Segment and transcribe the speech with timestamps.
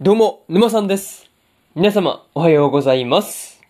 [0.00, 1.30] どうも、沼さんです。
[1.76, 3.62] 皆様、おはようございます。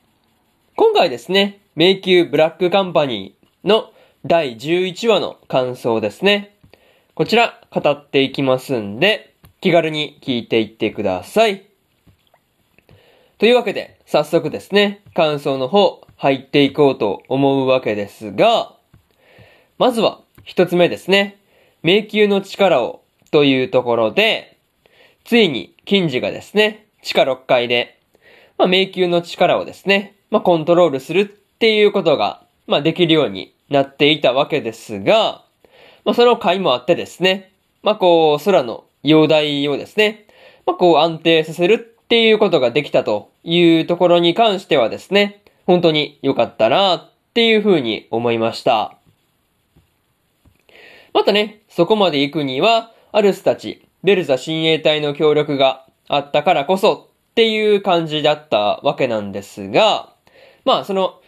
[0.75, 3.93] 今回ですね、迷宮ブラックカンパニーの
[4.25, 6.57] 第11話の感想ですね。
[7.15, 11.67] こちら、語っていきますんで、気軽に聞いていってください。
[13.37, 18.75] というわけで、早速ですね、感想の方、入っていこうと思うわけですが、
[19.77, 21.37] まずは、一つ目ですね。
[21.83, 24.54] 迷宮の力を、というところで、
[25.25, 27.99] ついに、金次がですね、地下6階で、
[28.59, 35.43] まあ、迷宮の力をですね、まあ、コントロールするっていうことが、まあ、できるようになっていたわけですが、
[36.05, 37.53] まあ、その回もあってですね、
[37.83, 40.27] まあ、こう、空の容体をですね、
[40.67, 48.97] まあ、こう安定させるっていうことができたというところに関してはですね、本当に良かったなっていうふうに思いました。
[51.15, 60.15] またね、そこまで行くには、アルスたち、ベルザ親衛隊の協力があったからこそっていう感じだったわけなんですが、
[60.65, 61.21] まあその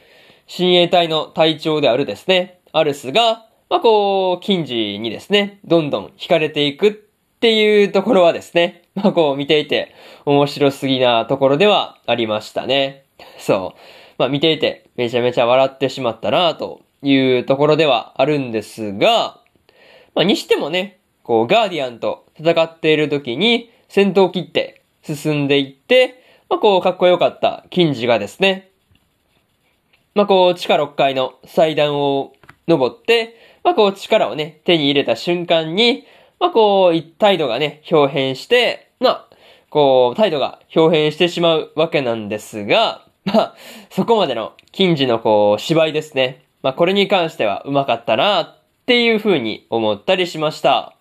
[0.47, 6.93] 親衛隊の隊長であるですね、アルスが、まあこう、金次にですね、どんどん惹かれていくっ
[7.41, 13.07] ていうところはですね、まあこう見ていて面白すぎなところではありましたね。
[13.39, 13.81] そう。
[14.19, 19.41] まあ見ていてめちゃめちゃ笑ってしまったなというところではあるんですが、
[20.15, 28.71] まあにしてもね、こうガーディアンと戦っている時に戦闘を切って進んでいって、まあこうかっこよかった金次がですね、
[30.15, 32.33] まあこう地下6階の祭壇を
[32.69, 36.05] 登って、まあこう力をね手に入れた瞬間に、
[36.39, 39.29] まあこう態度がね表変して、まあ
[39.69, 43.55] こう態度が表変してしまうわけなんですが、まあ
[43.91, 46.45] そこまでの金次のこう芝居ですね。
[46.63, 50.96] まあこれに関しては上手かったなっていう風に思ったりしました。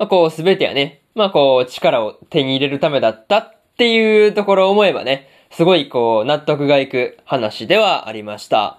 [0.00, 8.78] まあ、こう、すべてはね、まあ、こう、力を手に入れるためだったっていうところを思えばね、すごいこう、納得がいく話ではありました。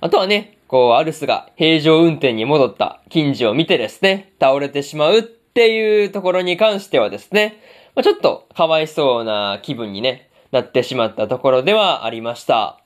[0.00, 7.60] あとはね、こう、アルスが平常運転に戻った金次を見てですね、倒れてしまうっていうところに関してはですね、
[7.94, 12.80] まあ、ちょっとかわいそうな気分にね、なってしまったところではありました。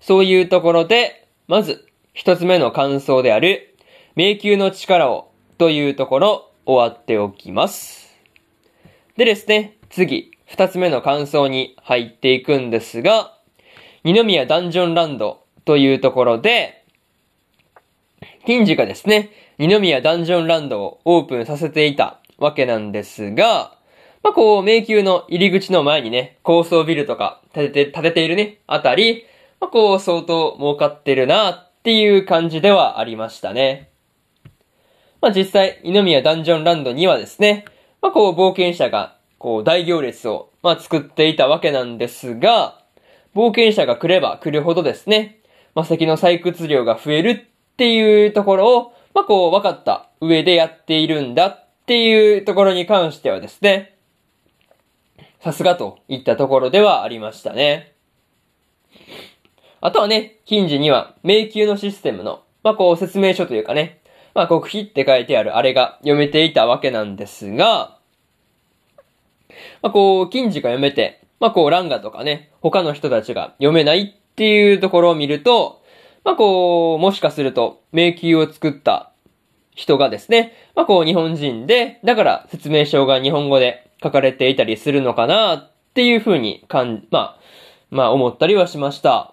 [0.00, 3.74] そういうところで、まず、一つ目の感想である、
[4.14, 8.14] 迷宮の力をというところ終わっておきます。
[9.16, 13.36] でですね、次、二つ目の感想に入っていくんですが、
[14.04, 16.84] 二宮ダンジョンランドというところで、
[18.44, 23.76] 金次がですね、二宮ダンジョンランドをオープンさせていたわけなんですが、
[24.22, 29.24] まあ、こう、迷宮の入り口の前にね、高層ビルとか建てて、建てているね、あたり、
[29.60, 33.90] まあ、こう、相当儲かってるなっていう感じではありましたね。
[35.20, 37.64] まあ、実際、二宮ダンジョンランドにはですね、
[38.02, 42.80] まあ、こう、冒険者が、こう、大行列を、まあ、作っていたわけなんですが、
[43.34, 45.40] 冒険者が来れば来るほどですね、
[45.74, 53.96] 魔石の採掘量が増えるっていうところを、まあ、こう、分かった上でやっているんだっていうところに関してはですね、
[55.40, 57.94] さすがといったところではありましたね。
[59.80, 64.00] あとはね、近次には迷宮のシステムの、まあ、こう、説明書というかね、
[64.36, 67.96] まあ、極秘って書いてあるあれが読めていたわけなんですが、
[69.80, 75.82] まあ、こう、近次が読めて、まあ、こう、ランガとかね、他の人たちが読めないっていうところを見ると、
[76.22, 79.10] まあ、こう、もしかすると、迷宮を作った
[79.74, 87.40] 人がですね、まあ、こう、日本人で、だから説明書が日本語で書かれていたりするのかなっていうふうに感じ、まあ、
[87.88, 89.32] まあ、思ったりはしました。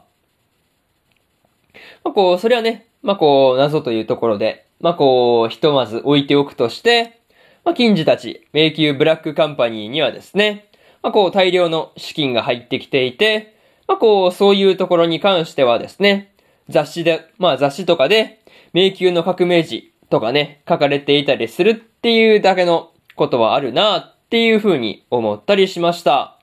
[2.06, 7.20] まあ、こう、それはね、まあ、こう、謎というところで、まあ、こう、ひとまず置いておくとして、
[7.66, 10.70] まあ、金次たち、迷宮ブラックカンパニーにはですね、
[11.02, 13.56] まあ、こう、大量の資金が入ってきていて、
[13.88, 16.34] まあ、こう、そういうところに関してはですね、
[16.70, 18.40] 雑誌で、まあ、雑誌とかで、
[18.72, 26.40] 迷宮の革命児とかね、書かれていたりするっていうだけのことはあるなっていうふうに思ったりしました。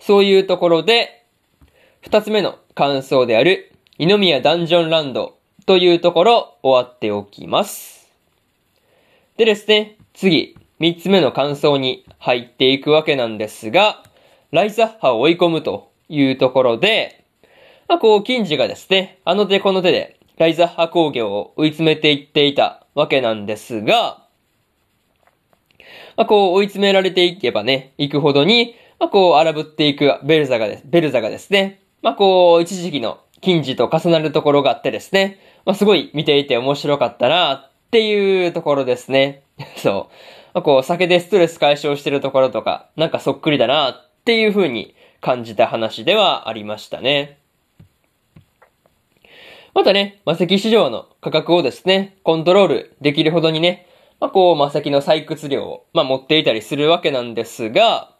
[0.00, 1.24] そういうところで、
[2.00, 8.10] 二つ目の感想である、二宮ダンジョンランドというところ終わっておきます。
[9.36, 14.02] でですね、次、三つ目の感想に入っていくわけなんですが、
[14.50, 17.24] ライザッハを追い込むというところで、
[17.86, 24.26] まあ、こう、金次がですね、あの手この手で、ライザッハ工業を追い詰めていっていたわけなんですが、
[26.16, 39.44] まあ、こう、追い詰められていけばね、行くほどに、まあ、こう、荒ぶっていくベルザがです、ベルザがですね、まあ、こう、一時期の金次と重なるところがあってですね、まあ、すごい見ていて面白かったな、っっていうところですね。
[39.78, 39.94] そう。
[40.52, 47.38] まあ、こう、酒でストレス解消してるところとか、なんかそっくりだなっていう風に感じた話ではありましたね。
[49.74, 53.86] またね、魔石市場の価格をですね、コントロールできるほどにね、
[54.18, 58.10] まあ、こう、魔石の採掘量を、まあ、持っていたりするわけなんですが、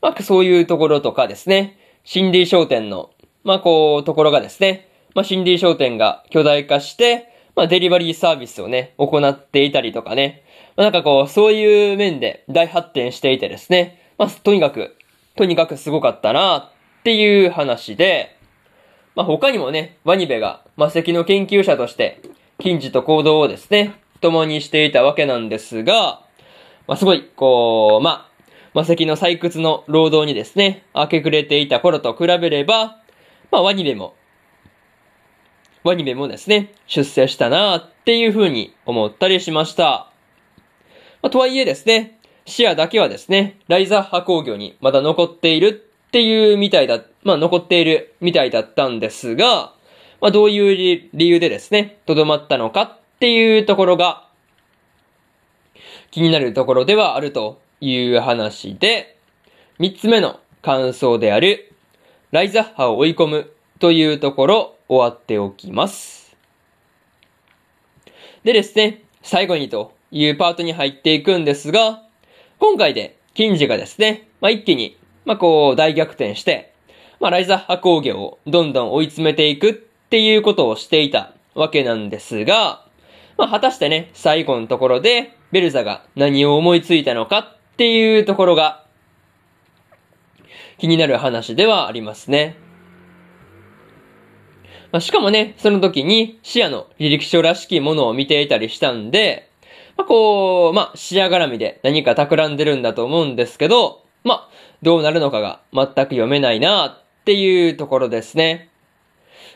[0.00, 3.10] まあ、そういうところとかですね、シンディ商店の、
[3.44, 10.44] まあ、こう、ところがですね、まあ、シンディ商店が巨大化して、まあ、デリバリーサービスをね、行っていたりとかね、
[10.76, 14.96] まあ、なんかこう、そういう面で大発展していてですね、まあ、とにかく、
[15.36, 16.56] とにかくすごかったな
[17.00, 18.36] っていう話で、
[19.14, 22.22] まあ、他にもね、ワニベが魔石の研究者として、
[22.58, 26.22] 近似と行動をですね、共にしていたわけなんですが、
[26.86, 28.32] まあ、すごい、こう、まあ、
[28.72, 33.01] 魔石の採掘の労働にですね、明け暮れていた頃と比べれば、
[33.52, 34.14] まあ、ワニベも、
[35.84, 40.10] ワニベもですね、出世したなっていう風に思ったりしました。
[41.20, 49.74] まあ、とはいえですね、視野だけはですね、ライザッハ工業にまだ残っているっていうみたいだ、まあ残っているみたいだったんですが、
[50.22, 54.26] まあどういう理由でですね、とどまったのかっていうところが
[56.10, 59.18] 気になるところではあるという話で、
[59.78, 61.71] 三つ目の感想である、
[62.32, 66.34] ライザッハを追い込むというところ終わっておきます。
[68.42, 72.02] でですね、最後にというパートに入っていくんですが、
[72.58, 74.96] 今回で、金次がですね、まあ、一気に、
[75.26, 76.72] まあ、こう、大逆転して、
[77.20, 82.86] まあ、ライザッハ工業をどんどん追い詰めていくっていうことをしていたわけなんですが、
[83.36, 88.81] まあ、果たしてね、最後のところで、ベルザが何を思いついたのかっていうところが、
[90.82, 92.56] 気になる話ではありますね。
[94.90, 99.48] まあ、しかもね、その時に視野の履歴書らしきものを見ていたりしたんで、
[99.96, 104.48] まあ、こう、まあ、視野絡みで何か企んでるんだと思うんですけど、まあ、
[104.82, 108.68] どうなるのかが全く読めないなっていうところですね。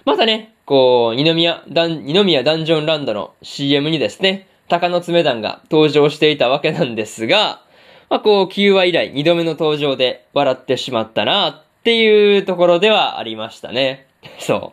[0.04, 7.65] またね、こう、二宮、二宮ダンジョンランドの CM にですね、鷹の爪団が登場していたわけなんですが、
[8.08, 14.06] まあ、こう、9話以来2度目の登場で笑ってしまったなっていうところではありましたね。
[14.38, 14.72] そ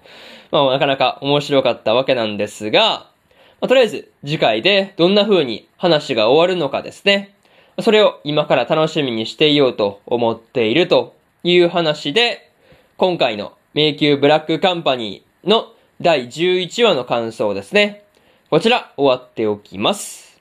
[0.51, 0.55] う。
[0.55, 3.09] まあ、なかなか面白かったわけなんですが、
[3.59, 7.33] まあ、とりあえず次回でどんな風に話が終わるのかですね。
[7.81, 12.51] それを今から楽しみにしていようと思っているという話で、
[12.97, 18.03] 今回の迷宮ブラックカンパニーの第11話の感想ですね。
[18.51, 20.39] こちら終わっておきます。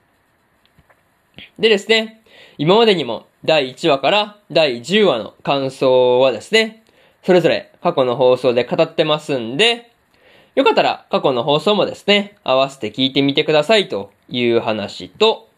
[1.59, 2.22] でですね、
[2.59, 6.85] 今までにも第1話から第10話の感想はですね、
[7.23, 9.91] それぞれ過去の放送で語ってますんで、
[10.55, 15.49] よかったら過去の放送もですね、合わせて聞いてみてくださいという話と、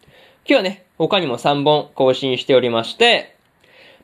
[0.47, 3.35] 今日はね、他にも3本更新しておりまして、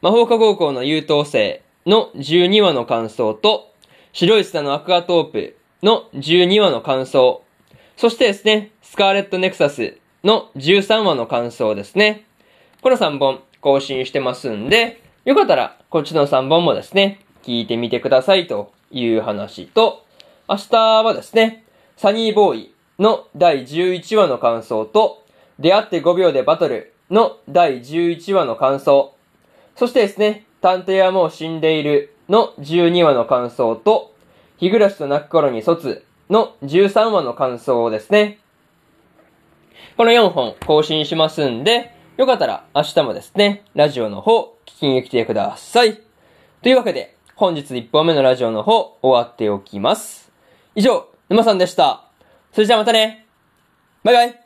[0.01, 3.71] 魔法科高校の優等生の12話の感想と、
[4.13, 7.43] 白い砂のアクアトープの12話の感想、
[7.97, 12.25] そしてですね、スカーレットネクサスの13話の感想ですね。
[12.82, 20.05] この3本更新してますんで、よかったらこっちの3本もですね、聞いてみてくださいという話と、
[20.49, 21.65] 明日はですね、
[21.99, 25.23] サニーボーイの第11話の感想と、
[25.59, 29.15] 出会って5秒でバトルの第11話の感想、
[29.77, 34.15] そしてですね、探偵はもう死んでいるの12話の感想と、
[34.56, 38.39] 日暮らしと泣く頃に卒の13話の感想をですね、
[39.99, 46.00] この4本更新しますんで、よかったら明日もですね、ラジオの方聞きに来てください。
[46.62, 50.31] というわけで、本日1本目のラジオの方終わっておきます。
[50.74, 52.05] 以上、沼さんでした。
[52.52, 53.26] それじゃあまたね。
[54.05, 54.40] バイバイ。